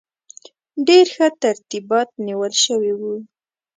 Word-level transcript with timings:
ډېر 0.87 1.05
ښه 1.15 1.27
ترتیبات 1.43 2.09
نیول 2.27 2.53
شوي 2.63 2.93
وو. 2.99 3.13